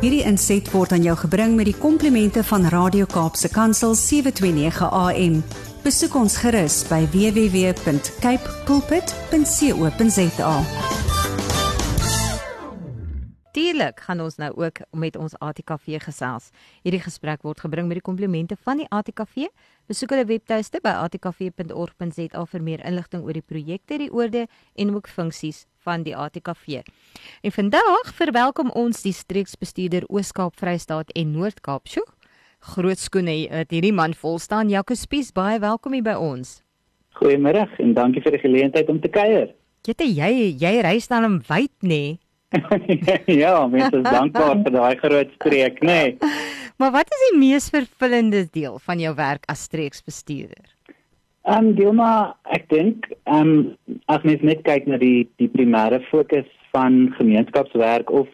Hierdie 0.00 0.22
inset 0.24 0.70
word 0.72 0.94
aan 0.96 1.02
jou 1.04 1.12
gebring 1.26 1.58
met 1.58 1.66
die 1.68 1.76
komplimente 1.76 2.40
van 2.48 2.62
Radio 2.72 3.04
Kaapse 3.04 3.50
Kansel 3.52 3.92
729 3.94 4.88
AM. 4.88 5.42
Besoek 5.84 6.14
ons 6.16 6.38
gerus 6.40 6.78
by 6.88 7.04
www.cape 7.12 8.54
pulpit.co.za. 8.64 10.54
Natuurlik 13.50 14.00
gaan 14.00 14.20
ons 14.24 14.36
nou 14.40 14.52
ook 14.56 14.80
met 14.96 15.16
ons 15.20 15.36
ATKV 15.36 16.00
gesels. 16.00 16.48
Hierdie 16.80 17.02
gesprek 17.04 17.42
word 17.44 17.60
gebring 17.60 17.88
met 17.90 17.98
die 18.00 18.06
komplimente 18.06 18.56
van 18.64 18.80
die 18.80 18.88
ATKV. 18.88 19.50
Besoek 19.90 20.16
hulle 20.16 20.24
webtuiste 20.30 20.80
by 20.80 20.96
atkv.org.za 21.04 22.44
vir 22.54 22.62
meer 22.64 22.80
inligting 22.88 23.20
oor 23.26 23.36
die 23.36 23.44
projekte, 23.44 24.00
die 24.00 24.08
oorde 24.08 24.46
en 24.80 24.94
ook 24.94 25.12
funksies 25.12 25.66
van 25.84 26.04
die 26.06 26.16
ATKV. 26.16 26.80
En 27.42 27.52
vandag 27.52 28.14
verwelkom 28.14 28.70
ons 28.76 29.02
die 29.02 29.14
streeksbestuurder 29.16 30.06
Oos-Kaap, 30.08 30.56
Vrystaat 30.60 31.12
en 31.16 31.32
Noord-Kaap. 31.36 31.88
Sjoe. 31.88 32.06
Groot 32.74 33.00
skoene 33.00 33.36
het 33.48 33.70
hierdie 33.72 33.94
man 33.96 34.12
vol 34.14 34.38
staan. 34.38 34.68
Jaco 34.68 34.94
Spies, 34.94 35.32
baie 35.32 35.58
welkom 35.62 35.96
hier 35.96 36.04
by 36.04 36.16
ons. 36.20 36.58
Goeiemôre 37.16 37.66
en 37.80 37.94
dankie 37.96 38.22
vir 38.24 38.36
die 38.36 38.42
geleentheid 38.42 38.90
om 38.92 39.00
te 39.00 39.08
kuier. 39.12 39.54
Jette, 39.86 40.04
jy 40.04 40.52
jy 40.60 40.74
reis 40.84 41.08
dan 41.08 41.24
in 41.24 41.38
wyd 41.48 41.72
nê? 41.80 41.88
Nee? 41.88 42.18
ja, 43.42 43.54
mense 43.70 43.94
is 43.94 44.04
dankbaar 44.04 44.58
vir 44.64 44.74
daai 44.74 44.96
groot 45.00 45.30
streek, 45.38 45.80
nê. 45.86 46.02
Nee. 46.18 46.34
Maar 46.80 46.94
wat 46.94 47.10
is 47.12 47.22
die 47.26 47.36
mees 47.36 47.66
vervullende 47.68 48.46
deel 48.48 48.78
van 48.80 49.00
jou 49.02 49.10
werk 49.18 49.42
as 49.52 49.66
streeksbestuurder? 49.68 50.70
Ehm 51.48 51.66
um, 51.66 51.74
Dilma, 51.74 52.36
ek 52.52 52.66
dink 52.68 53.06
ehm 53.24 53.50
um, 53.50 53.94
as 54.12 54.24
mens 54.28 54.42
net 54.44 54.58
kyk 54.66 54.84
na 54.86 54.98
die 55.00 55.24
die 55.40 55.48
primêre 55.48 56.02
fokus 56.10 56.48
van 56.74 57.06
gemeenskapswerk 57.16 58.10
of 58.12 58.28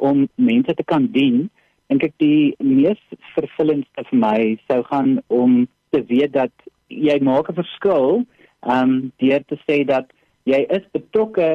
om 0.00 0.22
mense 0.40 0.72
te 0.78 0.86
kan 0.92 1.04
dien, 1.12 1.50
dink 1.92 2.06
ek 2.08 2.14
die 2.22 2.54
mees 2.64 3.02
vervullendste 3.34 4.06
vir 4.08 4.20
my 4.22 4.38
sou 4.70 4.78
gaan 4.88 5.18
om 5.28 5.66
te 5.92 6.00
weet 6.08 6.32
dat 6.38 6.64
jy 6.88 7.18
maak 7.28 7.52
'n 7.52 7.58
verskil 7.60 8.24
ehm 8.64 8.80
um, 8.80 8.96
deur 9.20 9.44
te 9.52 9.60
sê 9.66 9.84
dat 9.84 10.08
jy 10.48 10.64
is 10.78 10.88
betrokke 10.96 11.50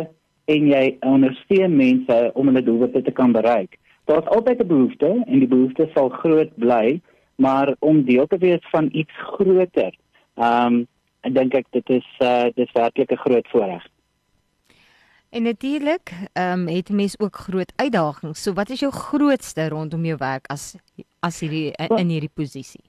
en 0.45 0.69
jy 0.69 0.85
ondersteun 1.01 1.77
mense 1.81 2.21
om 2.35 2.45
hulle 2.53 2.65
doelwitte 2.69 3.01
te 3.01 3.11
kan 3.11 3.33
bereik. 3.33 3.79
Daar's 4.05 4.29
altyd 4.37 4.61
'n 4.61 4.73
behoefte 4.75 5.11
en 5.25 5.39
die 5.39 5.53
behoefte 5.57 5.89
sal 5.95 6.13
groot 6.21 6.53
bly, 6.55 7.01
maar 7.35 7.75
om 7.79 8.05
deel 8.05 8.27
te 8.27 8.37
wees 8.37 8.63
van 8.69 8.93
iets 8.93 9.15
groter. 9.33 9.93
Ehm 10.37 10.73
um, 10.73 10.87
ek 11.21 11.33
dink 11.33 11.53
ek 11.53 11.67
dit 11.71 11.89
is 11.89 12.07
uh 12.19 12.49
dis 12.55 12.71
werklik 12.73 13.11
'n 13.11 13.23
groot 13.25 13.47
voorreg. 13.53 13.83
En 15.31 15.43
natuurlik, 15.43 16.11
ehm 16.33 16.59
um, 16.59 16.67
het 16.67 16.89
mense 16.89 17.19
ook 17.19 17.35
groot 17.35 17.73
uitdagings. 17.75 18.43
So 18.43 18.53
wat 18.53 18.69
is 18.69 18.79
jou 18.79 18.91
grootste 18.91 19.69
rondom 19.69 20.05
jou 20.05 20.17
werk 20.17 20.47
as 20.47 20.75
as 21.19 21.39
hierdie 21.39 21.71
in 21.97 22.09
hierdie 22.09 22.33
posisie? 22.33 22.83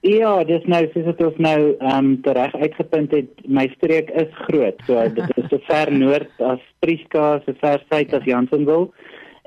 Ja, 0.00 0.44
dis 0.44 0.64
nou 0.64 0.80
soos 0.92 1.04
dit 1.04 1.22
ons 1.26 1.36
nou 1.36 1.58
ehm 1.76 1.96
um, 1.96 2.12
reg 2.22 2.54
uitgepunt 2.54 3.10
het, 3.12 3.42
my 3.44 3.66
streek 3.74 4.10
is 4.10 4.30
groot. 4.46 4.78
So 4.86 5.02
dit 5.08 5.36
is 5.36 5.48
so 5.50 5.58
ver 5.66 5.92
noord 5.92 6.30
as 6.38 6.62
Prieska, 6.78 7.42
so 7.44 7.52
ver 7.60 7.82
suid 7.88 8.14
as 8.14 8.24
Jansonville. 8.24 8.88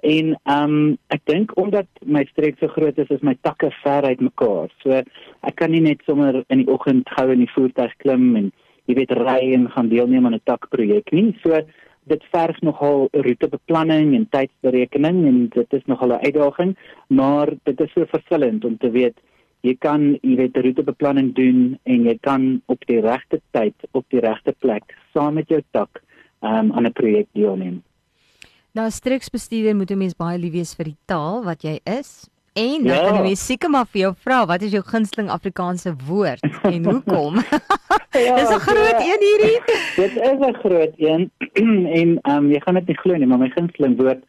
En 0.04 0.34
ehm 0.36 0.73
um, 0.73 0.98
ek 1.16 1.22
dink 1.32 1.54
omdat 1.59 1.88
my 2.04 2.26
streek 2.32 2.58
so 2.59 2.68
groot 2.68 2.98
is, 3.00 3.09
is 3.09 3.23
my 3.23 3.38
takke 3.42 3.70
ver 3.84 4.04
uit 4.04 4.20
mekaar. 4.20 4.68
So 4.84 5.00
ek 5.00 5.56
kan 5.56 5.72
nie 5.72 5.80
net 5.80 6.04
sommer 6.06 6.42
in 6.50 6.64
die 6.64 6.72
oggend 6.72 7.08
gou 7.16 7.30
in 7.32 7.40
die 7.46 7.54
voertuig 7.56 7.94
klim 8.04 8.36
en 8.36 8.52
jy 8.92 8.98
weet 9.00 9.16
ry 9.16 9.40
en 9.56 9.70
gaan 9.72 9.88
deelneem 9.88 10.26
aan 10.28 10.36
'n 10.36 10.44
takprojek 10.44 11.12
nie. 11.16 11.31
So 11.44 11.62
dit 12.12 12.24
verg 12.36 12.59
nogal 12.62 13.08
roetebeplanning 13.14 14.12
en 14.16 14.28
tydsberekening 14.30 15.24
en 15.28 15.48
dit 15.48 15.74
is 15.74 15.86
nogal 15.86 16.12
'n 16.12 16.26
uitdaging, 16.28 16.76
maar 17.08 17.54
dit 17.64 17.81
is 17.81 17.94
so 17.94 18.06
vervullend 18.06 18.66
om 18.66 18.78
te 18.78 18.92
weet 18.92 19.16
jy 19.64 19.78
kan 19.80 20.20
jy 20.22 20.36
weet 20.36 20.58
roetebeplanning 20.58 21.31
doen 21.36 21.80
en 21.88 22.03
jy 22.03 22.18
kan 22.22 22.62
op 22.68 22.84
die 22.90 23.00
regte 23.00 23.40
tyd 23.56 23.75
op 23.94 24.06
die 24.12 24.20
regte 24.20 24.52
plek 24.59 24.84
saam 25.14 25.40
met 25.40 25.47
jou 25.47 25.62
tak 25.72 26.03
um, 26.41 26.72
aan 26.72 26.85
'n 26.85 26.91
projek 26.91 27.28
deelneem. 27.31 27.84
Nou 28.73 28.89
streeksbestuurder 28.89 29.75
moet 29.75 29.91
'n 29.91 29.97
mens 29.97 30.16
baie 30.17 30.38
lief 30.38 30.51
wees 30.51 30.75
vir 30.75 30.85
die 30.85 30.97
taal 31.06 31.44
wat 31.44 31.61
jy 31.61 31.79
is. 31.84 32.29
En 32.53 32.84
dan 32.84 32.97
ja. 32.97 33.09
kan 33.09 33.25
jy 33.25 33.35
seker 33.35 33.69
maar 33.69 33.85
vir 33.85 34.00
jou 34.01 34.13
vra, 34.25 34.45
wat 34.45 34.61
is 34.61 34.72
jou 34.72 34.81
gunsteling 34.81 35.29
Afrikaanse 35.29 35.94
woord 36.07 36.41
en 36.63 36.85
hoekom? 36.91 37.35
ja, 38.11 38.35
dis 38.39 38.50
'n 38.50 38.63
groot 38.66 38.97
ja. 38.97 39.06
een 39.09 39.22
hierdie. 39.28 39.59
dit 39.95 40.16
is 40.29 40.39
'n 40.47 40.53
groot 40.53 40.94
een 40.97 41.31
en 42.00 42.17
ehm 42.22 42.38
um, 42.38 42.50
jy 42.51 42.59
gaan 42.59 42.73
dit 42.73 42.88
nie 42.88 42.97
glo 42.97 43.16
nie, 43.16 43.28
maar 43.28 43.38
my 43.38 43.50
gunsteling 43.50 43.95
woord 44.01 44.23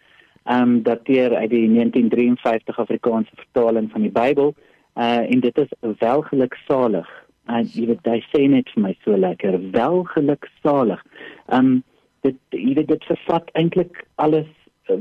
ehm 0.45 0.63
um, 0.63 0.83
dateer 0.83 1.35
uit 1.35 1.51
die 1.51 1.69
1953 1.69 2.79
Afrikaanse 2.79 3.33
vertaling 3.35 3.91
van 3.91 4.01
die 4.01 4.13
Bybel 4.13 4.55
uh 4.95 5.25
en 5.33 5.41
dit 5.41 5.59
is 5.59 5.73
welgeluksalig. 5.99 7.09
En 7.47 7.65
jy 7.65 7.87
weet 7.87 8.05
jy 8.05 8.21
sê 8.29 8.49
net 8.49 8.69
vir 8.75 8.83
my 8.83 8.97
so 9.05 9.17
lekker 9.17 9.71
welgeluksalig. 9.71 11.01
Um 11.49 11.83
dit 12.25 12.37
jy 12.57 12.75
weet 12.79 12.91
dit 12.91 13.09
vervat 13.11 13.51
eintlik 13.61 14.05
alles 14.23 14.51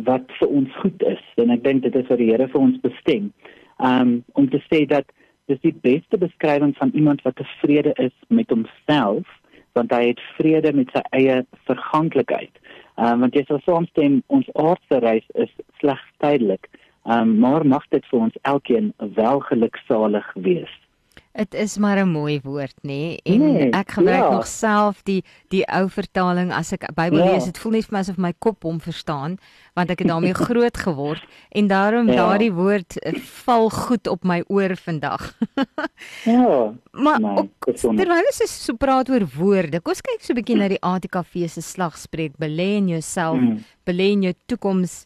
wat 0.07 0.31
vir 0.39 0.51
ons 0.59 0.79
goed 0.81 1.03
is 1.09 1.23
en 1.41 1.51
ek 1.55 1.63
dink 1.65 1.83
dit 1.83 1.95
is 1.99 2.07
wat 2.11 2.21
die 2.21 2.29
Here 2.31 2.47
vir 2.51 2.61
ons 2.61 2.79
bestem. 2.83 3.31
Um 3.79 4.21
om 4.39 4.49
te 4.49 4.61
sê 4.69 4.83
dat 4.89 5.09
dis 5.51 5.59
die 5.65 5.75
beste 5.85 6.19
beskrywing 6.19 6.75
van 6.79 6.93
iemand 6.95 7.23
wat 7.27 7.39
tevrede 7.39 7.95
is 7.99 8.15
met 8.29 8.51
homself 8.53 9.27
want 9.73 9.91
hy 9.91 10.11
het 10.11 10.21
vrede 10.37 10.71
met 10.77 10.91
sy 10.93 11.01
eie 11.17 11.41
verganklikheid. 11.67 12.53
Um 12.95 13.25
want 13.25 13.35
jy 13.35 13.43
sal 13.49 13.63
soms 13.65 13.91
stem 13.95 14.21
ons 14.27 14.49
aardse 14.53 15.03
reis 15.03 15.27
is 15.35 15.51
slegs 15.81 16.07
tydelik. 16.23 16.69
Um, 17.03 17.37
maar 17.39 17.65
mag 17.67 17.83
dit 17.91 18.05
vir 18.07 18.19
ons 18.19 18.35
elkeen 18.47 18.93
wel 19.15 19.39
geluksalig 19.49 20.27
wees. 20.39 20.71
Dit 21.33 21.53
is 21.53 21.77
maar 21.77 21.97
'n 21.97 22.09
mooi 22.09 22.39
woord, 22.43 22.75
nê? 22.81 22.87
Nee? 22.87 23.19
En 23.23 23.37
nee, 23.37 23.69
ek 23.69 23.91
gebruik 23.91 24.23
ja. 24.23 24.29
nog 24.29 24.47
self 24.47 25.01
die 25.03 25.23
die 25.47 25.65
ou 25.65 25.89
vertaling 25.89 26.53
as 26.53 26.71
ek 26.71 26.93
Bybel 26.93 27.17
ja. 27.17 27.31
lees. 27.31 27.45
Dit 27.45 27.57
voel 27.57 27.71
net 27.71 27.85
vir 27.85 27.93
my 27.93 27.99
asof 27.99 28.17
my 28.17 28.33
kop 28.37 28.63
hom 28.63 28.79
verstaan, 28.79 29.37
want 29.73 29.89
ek 29.89 29.99
het 29.99 30.07
daarmee 30.07 30.33
groot 30.47 30.77
geword 30.77 31.25
en 31.49 31.67
daarom 31.67 32.07
ja. 32.07 32.15
daardie 32.15 32.51
woord 32.53 32.99
eh, 32.99 33.17
val 33.17 33.69
goed 33.69 34.07
op 34.07 34.23
my 34.23 34.43
oor 34.47 34.75
vandag. 34.77 35.33
ja. 36.37 36.73
Maar 36.91 37.19
nee, 37.19 37.49
terwyl 37.73 38.29
ons 38.29 38.65
so 38.65 38.73
praat 38.73 39.09
oor 39.09 39.25
woorde, 39.35 39.81
kom 39.81 39.91
ons 39.91 40.01
kyk 40.01 40.21
so 40.21 40.33
'n 40.33 40.37
bietjie 40.37 40.57
na 40.57 40.67
die 40.67 40.81
ATKV 40.81 41.49
se 41.49 41.61
slagspreuk: 41.61 42.37
belê 42.37 42.77
in 42.77 42.87
jouself, 42.87 43.39
mm. 43.41 43.57
belê 43.85 44.11
in 44.11 44.21
jou 44.21 44.33
toekoms. 44.45 45.05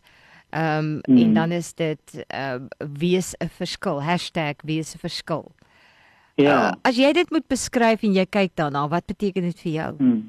Ehm 0.50 0.80
um, 0.80 1.00
hmm. 1.04 1.18
en 1.18 1.34
dan 1.34 1.52
is 1.52 1.74
dit 1.74 2.26
uh 2.36 2.60
wees 2.80 3.36
'n 3.40 3.50
verskil 3.50 4.02
#wees 4.64 4.96
'n 4.96 5.00
verskil. 5.00 5.52
Ja. 6.38 6.58
Uh, 6.58 6.72
as 6.86 6.98
jy 7.02 7.10
dit 7.18 7.32
moet 7.34 7.46
beskryf 7.50 8.04
en 8.06 8.14
jy 8.14 8.26
kyk 8.30 8.54
daarna, 8.60 8.86
wat 8.92 9.08
beteken 9.10 9.48
dit 9.50 9.64
vir 9.66 9.72
jou? 9.74 9.90
Hmm. 9.98 10.20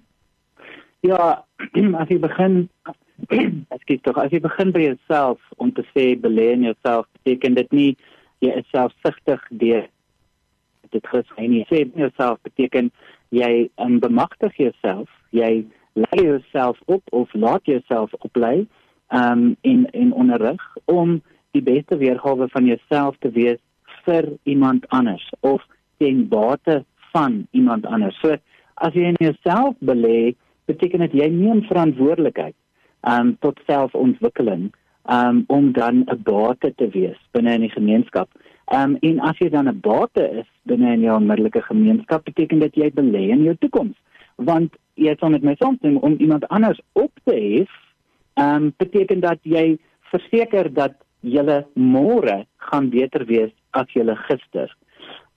Ja, 1.05 1.45
as 2.03 2.09
jy 2.09 2.19
begin 2.23 2.57
as 3.75 3.83
jy 3.91 3.99
tog 4.07 4.19
as 4.23 4.33
jy 4.33 4.41
begin 4.43 4.73
by 4.73 4.87
jouself 4.87 5.53
om 5.61 5.73
te 5.75 5.85
sê 5.93 6.11
belê 6.17 6.53
in 6.57 6.65
jouself, 6.71 7.07
beteken 7.21 7.59
dit 7.61 7.77
nie 7.77 7.91
jy 8.45 8.55
is 8.63 8.69
selfsugtig 8.73 9.45
deur 9.61 9.87
dit 10.89 11.09
gesien 11.13 11.53
nie. 11.53 11.65
Sê 11.69 11.85
jouself 11.93 12.41
beteken 12.47 12.89
jy 13.37 13.69
um, 13.77 13.99
bemagtig 14.01 14.57
jouself, 14.57 15.11
jy 15.37 15.67
lei 15.99 16.21
jouself 16.23 16.79
op 16.87 17.03
of 17.13 17.33
laat 17.37 17.67
jouself 17.69 18.15
oplei 18.25 18.67
um 19.13 19.57
in 19.61 19.85
in 19.93 20.13
onderrig 20.13 20.63
om 20.85 21.19
die 21.57 21.63
beste 21.63 21.97
weergawe 21.97 22.49
van 22.49 22.65
jouself 22.65 23.17
te 23.21 23.31
wees 23.31 23.61
vir 24.05 24.33
iemand 24.43 24.89
anders 24.89 25.25
of 25.41 25.65
ten 25.99 26.27
bate 26.29 26.85
van 27.13 27.47
iemand 27.51 27.87
anders. 27.87 28.19
So 28.21 28.37
as 28.75 28.95
jy 28.95 29.13
in 29.13 29.21
jouself 29.23 29.77
belê, 29.85 30.35
beteken 30.71 31.07
dit 31.07 31.17
jy 31.23 31.29
neem 31.33 31.63
verantwoordelikheid 31.69 32.57
um 33.09 33.37
tot 33.45 33.61
selfontwikkeling 33.67 34.69
um 35.09 35.45
om 35.49 35.73
dan 35.73 36.05
'n 36.05 36.23
bate 36.23 36.75
te 36.77 36.89
wees 36.89 37.19
binne 37.33 37.55
in 37.55 37.67
die 37.67 37.77
gemeenskap. 37.77 38.29
Um 38.73 38.97
en 39.01 39.21
as 39.21 39.39
jy 39.39 39.49
dan 39.49 39.69
'n 39.69 39.81
bate 39.81 40.25
is 40.41 40.49
binne 40.63 40.93
in 40.93 41.01
jou 41.01 41.17
onmiddellike 41.17 41.63
gemeenskap, 41.63 42.25
beteken 42.25 42.59
dit 42.59 42.75
jy 42.75 42.91
belê 42.91 43.31
in 43.31 43.43
jou 43.43 43.57
toekoms. 43.57 43.97
Want 44.37 44.77
jy 44.95 45.09
het 45.15 45.29
met 45.31 45.43
my 45.43 45.55
soms 45.59 45.79
om 45.81 46.17
iemand 46.19 46.49
anders 46.49 46.81
op 46.93 47.13
te 47.25 47.35
hef 47.35 47.71
um, 48.39 48.73
beteken 48.77 49.21
dat 49.21 49.39
jy 49.43 49.79
verseker 50.13 50.71
dat 50.75 50.95
julle 51.21 51.63
môre 51.75 52.45
gaan 52.71 52.91
beter 52.91 53.25
wees 53.27 53.53
as 53.71 53.91
julle 53.95 54.17
gister. 54.29 54.71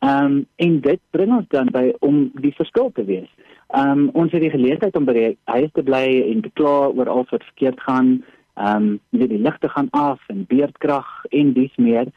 Ehm 0.02 0.26
um, 0.26 0.46
en 0.56 0.80
dit 0.82 1.00
bring 1.14 1.34
ons 1.38 1.48
dan 1.54 1.70
by 1.74 1.92
om 2.00 2.32
die 2.42 2.54
verskil 2.58 2.92
te 2.98 3.06
wees. 3.06 3.30
Ehm 3.70 3.90
um, 3.90 4.10
ons 4.24 4.32
het 4.34 4.42
die 4.42 4.54
geleentheid 4.54 4.96
om 4.98 5.06
by 5.06 5.14
die 5.18 5.38
huis 5.54 5.72
te 5.74 5.84
bly 5.84 6.06
en 6.32 6.42
te 6.42 6.52
kla 6.60 6.90
oor 6.90 7.10
al 7.10 7.28
wat 7.32 7.50
verkeerd 7.52 7.82
gaan. 7.88 8.10
Ehm 8.56 8.76
um, 8.76 9.00
net 9.10 9.30
die 9.30 9.42
ligte 9.42 9.70
gaan 9.70 9.90
af 9.92 10.24
en 10.34 10.46
beerdkrag 10.50 11.10
en 11.30 11.54
dis 11.54 11.76
meer. 11.78 12.10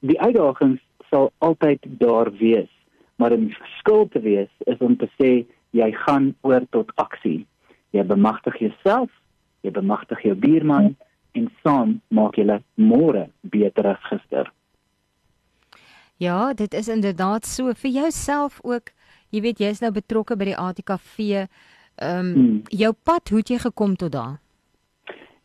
Die 0.00 0.20
uitdagings 0.20 0.80
sal 1.10 1.32
altyd 1.38 1.82
daar 1.98 2.32
wees, 2.38 2.70
maar 3.16 3.32
om 3.32 3.48
die 3.48 3.58
verskil 3.58 4.08
te 4.08 4.20
wees 4.20 4.52
is 4.66 4.78
om 4.78 4.96
te 4.96 5.10
sê 5.18 5.32
jy 5.70 5.90
gaan 6.04 6.34
oor 6.40 6.64
tot 6.70 6.92
aksie. 6.94 7.46
Jy 7.90 8.06
bemagtig 8.06 8.56
jouself 8.58 9.10
jy 9.62 9.70
bemagtig 9.70 10.22
jou 10.26 10.34
buurman, 10.38 10.92
en 11.38 11.46
saam 11.62 11.94
maak 12.12 12.36
julle 12.36 12.58
môre 12.76 13.28
beter 13.54 13.92
as 13.94 14.10
gister. 14.10 14.50
Ja, 16.22 16.54
dit 16.54 16.74
is 16.74 16.88
inderdaad 16.88 17.46
so 17.46 17.72
vir 17.74 17.90
jouself 17.90 18.60
ook. 18.62 18.92
Jy 19.34 19.40
weet 19.42 19.58
jy's 19.58 19.80
nou 19.82 19.90
betrokke 19.90 20.36
by 20.38 20.52
die 20.52 20.58
ATKV. 20.58 21.18
Ehm 21.26 22.18
um, 22.18 22.28
hmm. 22.34 22.60
jou 22.70 22.92
pad, 23.02 23.32
hoe 23.32 23.40
het 23.40 23.50
jy 23.50 23.58
gekom 23.64 23.96
tot 23.98 24.12
daar? 24.14 24.36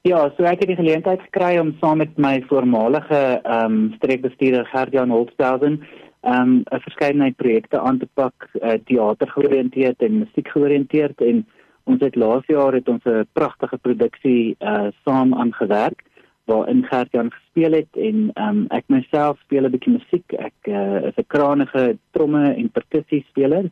Ja, 0.05 0.19
so 0.35 0.45
ek 0.45 0.61
het 0.61 0.69
die 0.69 0.77
geleentheid 0.77 1.23
gekry 1.25 1.57
om 1.59 1.73
saam 1.81 1.97
met 2.03 2.13
my 2.21 2.35
voormalige 2.51 3.21
ehm 3.39 3.77
um, 3.77 3.79
streekbestuurder 3.97 4.69
Gert-Jan 4.69 5.15
Holtzhausen 5.15 5.79
ehm 6.21 6.41
um, 6.41 6.53
'n 6.61 6.85
verskeidenheid 6.85 7.35
projekte 7.41 7.79
aan 7.79 7.97
te 7.97 8.07
pak, 8.13 8.49
uh, 8.61 8.77
teater 8.85 9.29
georiënteerd 9.33 10.01
en 10.01 10.19
musiek 10.19 10.47
georiënteerd 10.47 11.21
en 11.21 11.45
ons 11.83 12.01
het 12.05 12.15
laas 12.15 12.45
jaar 12.45 12.73
het 12.73 12.87
ons 12.89 13.03
'n 13.05 13.25
pragtige 13.33 13.77
produksie 13.77 14.55
uh 14.59 14.87
saam 15.05 15.33
aangewerk 15.33 16.05
waarin 16.47 16.85
Gert-Jan 16.87 17.31
gespeel 17.31 17.71
het 17.71 17.99
en 17.99 18.31
um, 18.35 18.65
ek 18.75 18.87
myself 18.87 19.39
speel 19.43 19.67
'n 19.67 19.71
bietjie 19.71 19.93
musiek. 19.93 20.33
Ek 20.39 20.71
uh, 20.71 21.07
is 21.09 21.17
'n 21.17 21.27
krangige 21.27 21.97
tromme 22.11 22.53
en 22.53 22.69
perkussie 22.71 23.25
speler. 23.29 23.69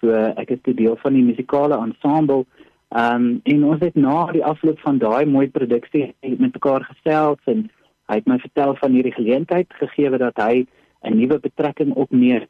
So 0.00 0.10
ek 0.12 0.50
is 0.50 0.62
deel 0.62 0.96
van 0.96 1.14
die 1.14 1.24
musikale 1.24 1.78
ensemble 1.78 2.44
um, 2.90 3.40
en 3.44 3.64
ons 3.64 3.80
het 3.80 3.94
na 3.94 4.26
die 4.32 4.44
afloop 4.44 4.78
van 4.84 4.98
daai 4.98 5.26
mooi 5.26 5.48
produksie 5.48 6.14
met 6.20 6.52
mekaar 6.52 6.84
gesels 6.84 7.40
en 7.44 7.70
hy 8.06 8.14
het 8.20 8.26
my 8.26 8.38
vertel 8.38 8.76
van 8.76 8.92
hierdie 8.92 9.14
geleentheid 9.14 9.72
gegee 9.80 10.10
dat 10.18 10.36
hy 10.36 10.66
'n 11.02 11.16
nuwe 11.18 11.38
betrekking 11.38 11.94
opneem. 11.94 12.46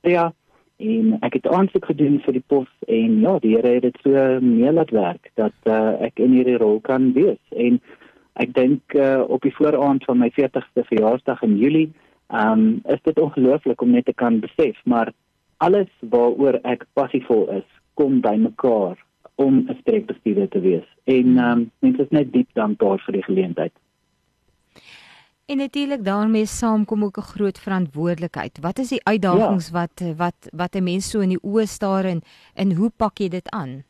Ja, 0.00 0.32
en 0.76 1.16
ek 1.20 1.38
het 1.38 1.46
aansoek 1.48 1.84
gedoen 1.84 2.20
vir 2.24 2.32
die 2.32 2.44
pos 2.46 2.68
en 2.86 3.20
ja, 3.20 3.38
die 3.40 3.54
Here 3.56 3.74
het 3.78 3.82
dit 3.82 3.98
so 4.04 4.40
mee 4.40 4.72
laat 4.72 4.90
werk 4.90 5.30
dat 5.34 5.56
uh, 5.64 5.96
ek 6.04 6.20
in 6.20 6.36
hierdie 6.36 6.58
rol 6.60 6.80
kan 6.80 7.12
wees. 7.12 7.40
En 7.50 7.80
ek 8.42 8.52
dink 8.54 8.94
uh, 8.94 9.22
op 9.28 9.42
die 9.42 9.54
vooraand 9.54 10.04
van 10.04 10.18
my 10.18 10.30
40ste 10.36 10.84
verjaarsdag 10.90 11.42
in 11.42 11.56
Julie, 11.56 11.88
ehm 12.26 12.52
um, 12.52 12.80
is 12.84 13.02
dit 13.02 13.18
ongelooflik 13.18 13.80
om 13.80 13.90
net 13.90 14.04
te 14.04 14.14
kan 14.14 14.40
besef, 14.40 14.76
maar 14.84 15.12
alles 15.56 15.90
waaroor 16.00 16.58
ek 16.64 16.84
passievol 16.98 17.48
is, 17.60 17.66
kom 17.94 18.20
by 18.20 18.34
mekaar 18.36 18.98
om 19.36 19.64
'n 19.68 19.78
streekbestuurder 19.80 20.48
te 20.48 20.60
wees. 20.60 20.86
En 21.04 21.38
ehm 21.38 21.50
um, 21.50 21.70
mense 21.78 22.02
is 22.02 22.10
net 22.10 22.32
diep 22.32 22.48
dankbaar 22.52 22.98
vir 23.06 23.12
die 23.12 23.26
geleentheid. 23.28 23.72
En 25.46 25.56
natuurlik 25.56 26.04
daarmee 26.04 26.46
saamkom 26.46 27.04
ook 27.04 27.18
'n 27.18 27.30
groot 27.32 27.58
verantwoordelikheid. 27.58 28.58
Wat 28.60 28.78
is 28.78 28.88
die 28.88 29.04
uitdagings 29.04 29.68
ja. 29.68 29.72
wat 29.72 30.16
wat 30.16 30.48
wat 30.52 30.74
'n 30.74 30.82
mens 30.82 31.10
so 31.10 31.20
in 31.20 31.28
die 31.28 31.42
oë 31.42 31.66
staar 31.66 32.04
en 32.04 32.20
en 32.54 32.72
hoe 32.72 32.90
pak 32.96 33.18
jy 33.18 33.28
dit 33.28 33.50
aan? 33.50 33.84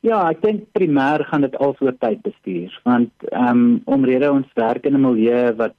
Ja, 0.00 0.30
ek 0.30 0.42
dink 0.42 0.72
primêr 0.72 1.24
gaan 1.26 1.42
dit 1.42 1.56
alsoor 1.56 1.92
tyd 1.98 2.22
bestuur, 2.22 2.70
want 2.84 3.10
ehm 3.32 3.48
um, 3.50 3.82
omrede 3.84 4.30
ons 4.30 4.46
werk 4.54 4.86
in 4.86 4.94
'n 4.94 5.00
milieu 5.00 5.56
wat 5.56 5.74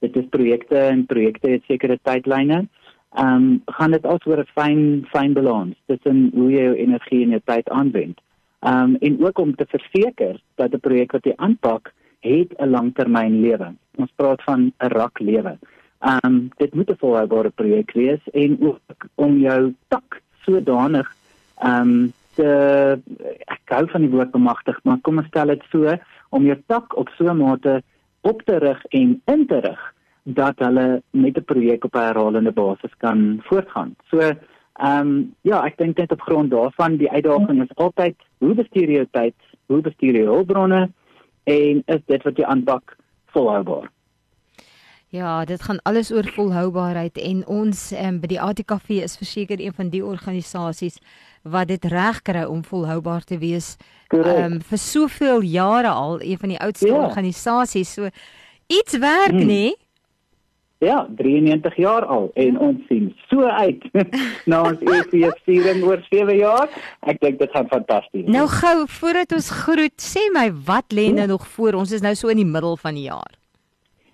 dit 0.00 0.16
is 0.16 0.28
projekte 0.30 0.78
en 0.78 1.06
projekte 1.06 1.48
het 1.48 1.62
sekere 1.66 1.98
tydlyne 2.02 2.66
ehm 3.10 3.26
um, 3.26 3.62
gaan 3.66 3.90
dit 3.90 4.04
also 4.06 4.30
oor 4.30 4.40
'n 4.40 4.52
fyn 4.54 5.06
fyn 5.12 5.32
balans 5.32 5.76
tussen 5.86 6.30
hoe 6.34 6.50
jy 6.50 6.62
jou 6.62 6.74
energie 6.74 7.22
en 7.22 7.30
jou 7.30 7.40
tyd 7.44 7.68
aanwend. 7.68 8.20
Ehm 8.60 8.82
um, 8.82 8.96
en 9.00 9.24
ook 9.24 9.38
om 9.38 9.54
te 9.54 9.66
verseker 9.66 10.40
dat 10.54 10.72
'n 10.74 10.80
projek 10.80 11.12
wat 11.12 11.24
jy 11.24 11.32
aanpak, 11.36 11.92
het 12.20 12.54
'n 12.58 12.70
langtermyn 12.70 13.40
lewe. 13.40 13.74
Ons 13.96 14.10
praat 14.16 14.42
van 14.42 14.72
'n 14.78 14.86
rak 14.86 15.18
lewe. 15.18 15.58
Ehm 15.98 16.18
um, 16.24 16.50
dit 16.56 16.74
moet 16.74 16.90
'n 16.90 16.98
volhoubare 16.98 17.50
projek 17.50 17.92
wees 17.92 18.22
en 18.32 18.56
ook 18.60 19.06
om 19.14 19.38
jou 19.38 19.74
tak 19.88 20.22
sodanig 20.44 21.16
ehm 21.58 21.80
um, 21.80 22.12
te 22.40 22.50
ek 23.46 23.74
hou 23.76 23.84
van 23.92 24.04
die 24.04 24.12
woord 24.12 24.32
bemagtig, 24.34 24.78
maar 24.84 25.00
kom 25.04 25.20
ons 25.22 25.28
stel 25.30 25.52
dit 25.52 25.64
so 25.72 25.96
om 26.36 26.46
jou 26.48 26.56
tak 26.72 26.96
op 26.96 27.08
so 27.16 27.28
'n 27.28 27.36
mate 27.36 27.82
op 28.22 28.42
te 28.48 28.58
rig 28.58 28.80
en 28.90 29.20
in 29.26 29.46
te 29.46 29.60
rig 29.60 29.82
dat 30.24 30.58
hulle 30.58 31.02
met 31.10 31.36
'n 31.36 31.44
projek 31.44 31.84
op 31.84 31.94
'n 31.94 32.06
herhalende 32.08 32.52
basis 32.52 32.94
kan 32.98 33.40
voortgaan. 33.42 33.96
So, 34.10 34.18
ehm 34.18 35.06
um, 35.06 35.34
ja, 35.42 35.64
ek 35.64 35.76
dink 35.76 35.96
net 35.96 36.12
op 36.12 36.20
grond 36.20 36.50
daarvan 36.50 36.96
die 36.96 37.10
uitdaging 37.10 37.62
is 37.62 37.76
altyd 37.76 38.16
hoe 38.38 38.54
bestuur 38.54 38.90
jy 38.90 39.06
tyd, 39.10 39.34
hoe 39.66 39.80
bestuur 39.80 40.14
jy 40.14 40.24
hulpbronne 40.24 40.90
en 41.44 41.82
is 41.86 42.02
dit 42.06 42.22
wat 42.22 42.36
jy 42.36 42.44
aanpak 42.44 42.96
volhoubaar? 43.26 43.90
Ja, 45.10 45.44
dit 45.44 45.62
gaan 45.62 45.82
alles 45.82 46.12
oor 46.12 46.26
volhoubaarheid 46.36 47.18
en 47.18 47.42
ons 47.50 47.80
um, 47.98 48.20
by 48.22 48.28
die 48.30 48.38
ATKV 48.38 49.00
is 49.02 49.16
verseker 49.18 49.58
een 49.58 49.74
van 49.74 49.88
die 49.90 50.04
organisasies 50.06 51.00
wat 51.42 51.66
dit 51.72 51.84
reg 51.90 52.20
kry 52.22 52.44
om 52.46 52.60
volhoubaar 52.62 53.26
te 53.26 53.40
wees. 53.42 53.74
Ehm 54.14 54.52
um, 54.52 54.60
vir 54.62 54.78
soveel 54.78 55.42
jare 55.42 55.90
al 55.90 56.20
een 56.22 56.38
van 56.38 56.54
die 56.54 56.60
oudste 56.62 56.92
ja. 56.92 57.00
organisasies. 57.02 57.92
So 57.98 58.06
iets 58.70 58.98
werk, 59.02 59.34
hmm. 59.34 59.50
nê? 59.50 59.72
Ja, 60.78 61.08
93 61.16 61.76
jaar 61.76 62.06
al 62.06 62.30
en 62.34 62.58
ons 62.58 62.86
sien 62.86 63.10
so 63.26 63.42
uit 63.42 63.82
na 64.50 64.62
ons 64.70 64.78
EFF-viering 64.78 65.82
oor 65.90 66.06
7 66.06 66.38
jaar. 66.38 66.70
Ek 67.02 67.18
dink 67.18 67.42
dit 67.42 67.50
gaan 67.50 67.66
fantasties. 67.66 68.30
Nou 68.30 68.46
gou 68.46 68.86
voordat 68.86 69.34
ons 69.34 69.50
groet, 69.66 69.98
sê 69.98 70.22
my 70.38 70.46
wat 70.70 70.94
lê 70.94 71.10
nou 71.18 71.26
nog 71.34 71.50
voor? 71.58 71.82
Ons 71.82 71.98
is 71.98 72.06
nou 72.06 72.14
so 72.14 72.30
in 72.30 72.44
die 72.44 72.48
middel 72.54 72.78
van 72.78 72.94
die 72.94 73.10
jaar. 73.10 73.39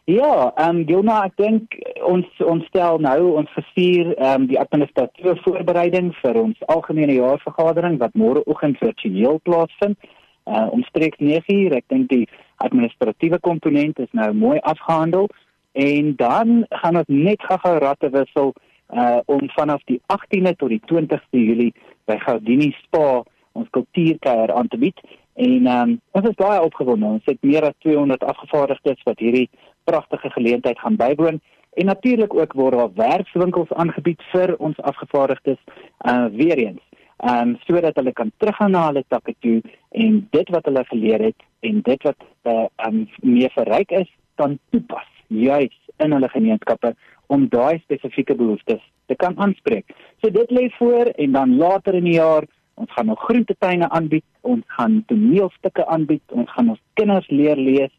Ja, 0.06 0.52
ehm 0.54 0.76
um, 0.76 0.84
Gilma, 0.86 1.14
ek 1.26 1.32
dink 1.34 1.72
ons 2.06 2.26
ons 2.46 2.62
stel 2.70 3.00
nou 3.02 3.32
ons 3.40 3.54
vier 3.74 4.12
ehm 4.12 4.44
um, 4.44 4.44
die 4.46 4.58
administratiewe 4.62 5.32
voorbereiding 5.42 6.12
vir 6.20 6.38
ons 6.44 6.60
algemene 6.74 7.16
jaarvergadering 7.16 7.96
wat 7.98 8.14
môre 8.14 8.44
oggend 8.46 8.78
virtueel 8.78 9.40
plaasvind. 9.48 9.98
Uh 10.46 10.68
omstreeks 10.76 11.18
9uur. 11.18 11.74
Ek 11.80 11.88
dink 11.90 12.06
die 12.12 12.28
administratiewe 12.62 13.40
komponent 13.42 13.98
is 13.98 14.14
nou 14.14 14.30
mooi 14.44 14.60
afgehandel 14.62 15.26
en 15.74 16.14
dan 16.22 16.62
gaan 16.70 17.02
ons 17.02 17.10
net 17.10 17.42
gou-gou 17.50 17.74
ratte 17.82 18.14
wissel 18.14 18.54
uh 18.94 19.18
om 19.26 19.50
vanaf 19.58 19.82
die 19.90 19.98
18de 20.06 20.54
tot 20.62 20.70
die 20.70 20.82
20ste 20.86 21.42
Julie 21.48 21.72
by 22.06 22.20
Gaudini 22.22 22.70
Spa 22.84 23.24
ons 23.58 23.74
kultuurkuier 23.74 24.54
aan 24.54 24.70
te 24.70 24.78
bied 24.78 25.02
en 25.36 25.66
um, 25.68 25.90
ons 26.16 26.28
is 26.28 26.38
baie 26.38 26.60
opgewonde. 26.64 27.06
Ons 27.18 27.28
het 27.28 27.42
meer 27.44 27.66
as 27.68 27.76
200 27.84 28.24
afgevaardigdes 28.24 29.02
wat 29.04 29.20
hierdie 29.20 29.48
pragtige 29.84 30.30
geleentheid 30.32 30.78
gaan 30.80 30.96
bywoon. 30.96 31.40
En 31.76 31.86
natuurlik 31.86 32.34
ook 32.34 32.52
word 32.52 32.78
daar 32.78 32.92
werkswinkels 32.94 33.72
aangebied 33.72 34.22
vir 34.32 34.54
ons 34.56 34.80
afgevaardigdes 34.80 35.60
uh 36.08 36.24
weer 36.32 36.58
eens. 36.58 36.80
Um 37.20 37.56
sodat 37.68 37.96
hulle 38.00 38.12
kan 38.12 38.32
teruggaan 38.36 38.70
na 38.70 38.86
hulle 38.86 39.04
takke 39.08 39.34
toe 39.40 39.60
en 39.90 40.22
dit 40.30 40.48
wat 40.54 40.64
hulle 40.64 40.84
geleer 40.88 41.28
het 41.28 41.44
en 41.60 41.82
dit 41.84 42.08
wat 42.08 42.24
uh, 42.42 42.64
um 42.86 43.04
meer 43.20 43.52
verryk 43.52 43.92
is 44.00 44.08
kan 44.40 44.58
toepas 44.70 45.08
juis 45.28 45.76
in 45.96 46.12
hulle 46.12 46.28
gemeenskappe 46.28 46.94
om 47.26 47.48
daai 47.52 47.78
spesifieke 47.84 48.34
behoeftes 48.34 48.82
te 49.06 49.14
kan 49.14 49.36
aanspreek. 49.38 49.92
So 50.22 50.30
dit 50.30 50.50
lê 50.50 50.68
voor 50.78 51.12
en 51.12 51.32
dan 51.32 51.56
later 51.56 51.94
in 51.94 52.04
die 52.08 52.18
jaar 52.18 52.48
ons 52.76 52.92
gaan 52.92 53.06
nog 53.06 53.20
groentetuine 53.24 53.88
aanbied, 53.88 54.24
ons 54.40 54.64
gaan 54.76 55.00
toneelstukke 55.10 55.86
aanbied, 55.86 56.22
ons 56.32 56.50
gaan 56.52 56.74
ons 56.74 56.82
kinders 56.94 57.28
leer 57.32 57.56
lees. 57.56 57.92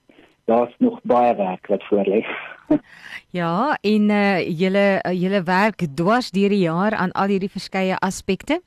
Daar's 0.48 0.74
nog 0.80 1.00
baie 1.04 1.34
werk 1.36 1.68
wat 1.68 1.84
voor 1.90 2.06
lê. 2.08 2.22
ja, 3.40 3.78
en 3.82 4.10
uh 4.10 4.60
julle 4.60 4.86
uh, 5.02 5.14
julle 5.22 5.42
werk 5.44 5.88
dwars 5.96 6.32
deur 6.32 6.54
die 6.54 6.64
jaar 6.64 6.96
aan 6.96 7.12
al 7.12 7.34
hierdie 7.36 7.52
verskeie 7.52 7.98
aspekte. 8.00 8.62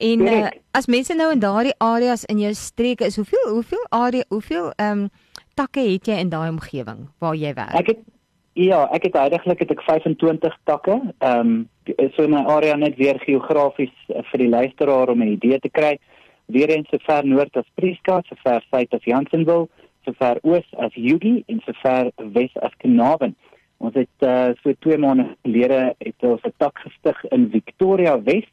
En 0.00 0.24
uh, 0.26 0.46
as 0.72 0.88
mense 0.88 1.14
nou 1.14 1.28
in 1.32 1.42
daardie 1.42 1.76
areas 1.78 2.24
in 2.24 2.40
jou 2.40 2.54
streke 2.56 3.06
is, 3.06 3.16
hoeveel 3.20 3.50
hoeveel 3.52 3.84
area, 3.88 4.24
hoeveel 4.28 4.72
ehm 4.76 5.04
um, 5.04 5.10
takke 5.54 5.82
het 5.84 6.08
jy 6.08 6.16
in 6.22 6.30
daai 6.32 6.48
omgewing 6.48 7.04
waar 7.20 7.36
jy 7.36 7.52
werk? 7.54 7.76
Ek 7.76 7.92
het 7.92 8.00
ja, 8.52 8.88
ek 8.94 9.02
het 9.08 9.14
eintlik 9.14 9.58
het 9.58 9.70
ek 9.70 9.82
25 9.82 10.56
takke. 10.64 11.00
Ehm 11.18 11.40
um, 11.40 11.68
so 12.14 12.22
in 12.22 12.30
my 12.30 12.44
area 12.46 12.76
net 12.76 12.96
weer 12.96 13.18
geografies 13.18 13.92
uh, 14.08 14.22
vir 14.30 14.38
die 14.38 14.48
luisteraar 14.48 15.08
om 15.08 15.22
'n 15.22 15.32
idee 15.36 15.58
te 15.58 15.70
kry. 15.70 15.98
Weer 16.46 16.68
eens 16.68 16.88
so 16.88 16.98
ver 17.06 17.26
noord 17.26 17.56
as 17.56 17.66
Prieska, 17.74 18.22
so 18.28 18.34
ver 18.44 18.62
suid 18.70 18.94
as 18.94 19.04
Jansenville, 19.04 19.68
so 20.04 20.12
ver 20.18 20.38
oos 20.42 20.66
as 20.78 20.94
Yugi 20.94 21.44
en 21.46 21.60
so 21.64 21.72
ver 21.82 22.10
wes 22.16 22.50
as 22.62 22.74
Knaben. 22.78 23.36
Ons 23.78 23.94
het 23.94 24.16
uh, 24.20 24.50
so 24.62 24.72
2 24.78 24.98
maande 24.98 25.36
gelede 25.42 25.94
het 25.98 26.14
ons 26.20 26.42
'n 26.44 26.52
tak 26.56 26.78
gestig 26.78 27.24
in 27.30 27.50
Victoria 27.50 28.22
Wes. 28.22 28.48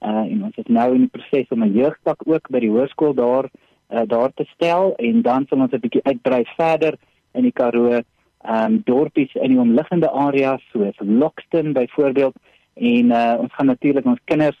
Uh, 0.00 0.24
en 0.32 0.44
ons 0.44 0.56
is 0.56 0.66
nou 0.66 0.94
in 0.94 1.00
die 1.00 1.12
proses 1.12 1.50
om 1.50 1.62
'n 1.62 1.74
jeugtak 1.74 2.22
ook 2.26 2.48
by 2.50 2.60
die 2.60 2.70
hoërskool 2.70 3.14
daar 3.14 3.50
uh, 3.90 4.02
daar 4.06 4.32
te 4.34 4.44
stel 4.54 4.94
en 4.96 5.22
dan 5.22 5.46
sal 5.48 5.60
ons 5.60 5.72
'n 5.72 5.80
bietjie 5.80 6.04
uitbrei 6.04 6.44
verder 6.56 6.94
in 7.34 7.42
die 7.42 7.52
Karoo, 7.52 8.00
ehm 8.44 8.72
um, 8.72 8.82
dorpies 8.84 9.34
in 9.34 9.52
die 9.52 9.60
omliggende 9.60 10.10
areas 10.10 10.62
soos 10.72 10.96
Lockston 10.98 11.72
byvoorbeeld 11.72 12.34
en 12.74 13.10
uh, 13.10 13.36
ons 13.38 13.54
gaan 13.54 13.66
natuurlik 13.66 14.06
ons 14.06 14.20
kinders 14.24 14.56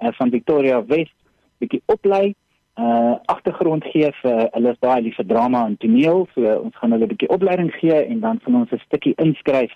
uh, 0.00 0.12
van 0.12 0.30
Victoria 0.30 0.84
West 0.86 1.16
bietjie 1.58 1.82
oplei 1.86 2.34
uh 2.74 3.14
agtergrond 3.30 3.84
gee 3.86 4.08
vir 4.20 4.40
hulle 4.52 4.70
is 4.74 4.78
baie 4.82 5.02
lief 5.02 5.16
vir 5.16 5.26
drama 5.30 5.60
en 5.66 5.76
toneel 5.78 6.24
so 6.34 6.54
ons 6.56 6.76
gaan 6.76 6.92
hulle 6.92 7.06
'n 7.06 7.12
bietjie 7.12 7.30
opleiding 7.36 7.70
gee 7.80 7.98
en 8.04 8.20
dan 8.20 8.40
van 8.44 8.54
ons 8.60 8.72
'n 8.72 8.82
stukkie 8.86 9.14
inskryf 9.16 9.70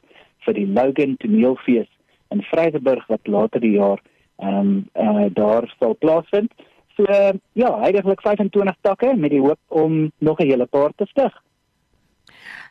vir 0.44 0.54
die 0.54 0.66
Logan 0.66 1.16
toneelfees 1.16 1.90
in 2.30 2.42
Vryburg 2.50 3.06
wat 3.08 3.26
later 3.26 3.60
die 3.60 3.76
jaar 3.76 4.00
ehm 4.38 4.58
um, 4.58 4.88
uh, 4.94 5.26
daar 5.34 5.74
sal 5.78 5.94
plaasvind. 5.94 6.52
So 6.96 7.04
ja, 7.52 7.70
heidaglik 7.80 8.20
25 8.20 8.76
takke 8.80 9.14
met 9.16 9.30
die 9.30 9.40
hoop 9.40 9.58
om 9.68 10.12
nog 10.18 10.38
'n 10.38 10.46
hele 10.50 10.66
paar 10.66 10.92
te 10.96 11.06
stig. 11.06 11.42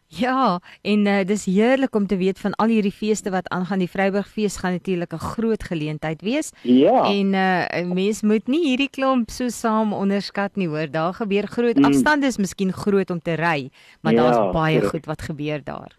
Ja, 0.09 0.59
en 0.81 1.05
uh, 1.05 1.23
dis 1.27 1.45
heerlik 1.45 1.95
om 1.95 2.07
te 2.07 2.17
weet 2.17 2.39
van 2.39 2.53
al 2.55 2.67
hierdie 2.71 2.91
feeste 2.95 3.29
wat 3.29 3.49
aangaan. 3.49 3.79
Die 3.83 3.89
Vryburgfees 3.91 4.55
gaan 4.57 4.71
natuurlik 4.71 5.11
'n 5.13 5.17
groot 5.19 5.63
geleentheid 5.63 6.21
wees. 6.21 6.51
Ja. 6.63 7.03
En 7.11 7.33
uh 7.33 7.93
mens 7.93 8.21
moet 8.21 8.47
nie 8.47 8.67
hierdie 8.67 8.89
klomp 8.89 9.29
so 9.29 9.49
saam 9.49 9.93
onderskat 9.93 10.55
nie, 10.55 10.67
hoor. 10.67 10.87
Daar 10.91 11.13
gebeur 11.13 11.47
groot 11.47 11.75
Mm. 11.77 11.83
afstande 11.85 12.25
is 12.27 12.37
miskien 12.37 12.71
groot 12.73 13.09
om 13.09 13.19
te 13.21 13.33
ry, 13.33 13.69
maar 14.01 14.13
Ja, 14.13 14.21
daar's 14.23 14.53
baie 14.53 14.73
korrek. 14.75 14.89
goed 14.89 15.05
wat 15.05 15.21
gebeur 15.21 15.63
daar. 15.63 15.95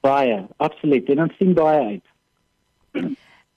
Baie, 0.00 0.46
absoluut. 0.56 1.08
En 1.08 1.20
ons 1.22 1.36
sien 1.36 1.54
baie 1.54 1.80
uit. 1.86 2.04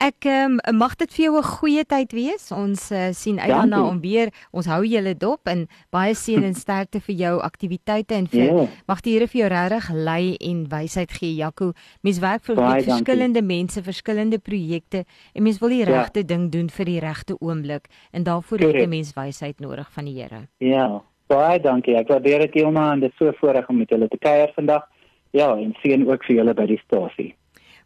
Ek 0.03 0.25
um, 0.27 0.57
mag 0.75 0.97
dit 0.99 1.07
vir 1.15 1.23
jou 1.25 1.37
'n 1.39 1.43
goeie 1.43 1.83
tyd 1.87 2.11
wees. 2.11 2.51
Ons 2.51 2.91
uh, 2.91 3.13
sien 3.15 3.39
uit 3.39 3.47
daarna 3.49 3.79
om 3.87 4.01
weer 4.01 4.27
ons 4.51 4.65
hou 4.65 4.83
julle 4.83 5.15
dop 5.15 5.47
en 5.47 5.67
baie 5.89 6.13
seën 6.13 6.43
en 6.43 6.53
sterkte 6.65 6.99
vir 6.99 7.15
jou 7.15 7.39
aktiwiteite 7.41 8.11
en 8.13 8.27
vir 8.27 8.43
Ja. 8.43 8.65
mag 8.87 9.01
die 9.01 9.13
Here 9.13 9.27
vir 9.27 9.39
jou 9.41 9.49
regtig 9.49 9.89
lei 9.93 10.35
en 10.41 10.67
wysheid 10.67 11.11
gee, 11.11 11.35
Jaco. 11.35 11.71
Mens 12.03 12.19
werk 12.19 12.43
vir 12.43 12.55
Baie 12.55 12.67
met 12.75 12.85
dankie. 12.85 12.91
verskillende 13.05 13.41
mense, 13.41 13.81
verskillende 13.83 14.37
projekte 14.39 15.05
en 15.33 15.43
mens 15.43 15.59
wil 15.59 15.69
die 15.69 15.85
Ja. 15.85 16.01
regte 16.01 16.25
ding 16.25 16.51
doen 16.51 16.69
vir 16.69 16.85
die 16.85 16.99
regte 16.99 17.37
oomblik 17.39 17.87
en 18.11 18.23
daarvoor 18.23 18.59
het. 18.59 18.75
'n 18.75 18.89
mens 18.89 19.13
wysheid 19.15 19.59
nodig 19.59 19.89
van 19.91 20.05
die 20.05 20.21
Here. 20.21 20.47
Ja. 20.59 21.01
Baie 21.27 21.59
dankie. 21.59 21.95
Ek 21.95 22.07
waardeer 22.09 22.39
dit 22.39 22.53
heeltemal 22.53 22.91
en 22.91 22.99
dit 22.99 23.11
is 23.11 23.17
so 23.17 23.31
voorreg 23.31 23.69
om 23.69 23.77
met 23.77 23.89
julle 23.89 24.07
te 24.09 24.17
kuier 24.17 24.51
vandag. 24.55 24.83
Ja, 25.31 25.55
en 25.57 25.73
seën 25.81 26.05
ook 26.07 26.23
vir 26.25 26.35
julle 26.35 26.53
by 26.53 26.65
die 26.65 26.81
stasie. 26.85 27.33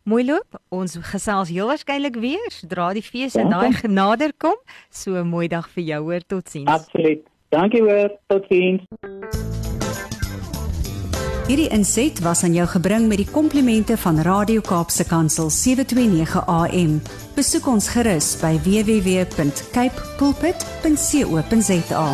Mooi 0.09 0.23
loop. 0.25 0.57
Ons 0.73 0.95
gesels 1.11 1.51
heel 1.53 1.67
waarskynlik 1.69 2.15
weer 2.17 2.49
sodra 2.53 2.87
die 2.97 3.03
fees 3.05 3.35
en 3.37 3.51
daai 3.53 3.73
genader 3.83 4.31
kom. 4.41 4.57
So 4.89 5.21
'n 5.21 5.27
mooi 5.29 5.47
dag 5.47 5.69
vir 5.69 5.83
jou 5.83 6.01
hoor. 6.03 6.21
Totsiens. 6.27 6.69
Absoluut. 6.69 7.21
Dankie 7.49 7.81
hoor. 7.81 8.09
Totsiens. 8.27 8.81
Hierdie 11.47 11.69
inset 11.69 12.19
was 12.19 12.43
aan 12.43 12.53
jou 12.53 12.67
gebring 12.67 13.07
met 13.07 13.17
die 13.17 13.31
komplimente 13.31 13.97
van 13.97 14.19
Radio 14.21 14.61
Kaapse 14.61 15.05
Kansel 15.05 15.49
729 15.49 16.45
AM. 16.45 17.01
Besoek 17.35 17.67
ons 17.67 17.89
gerus 17.89 18.37
by 18.41 18.57
www.cape 18.65 20.01
pulpit.co.za. 20.17 22.05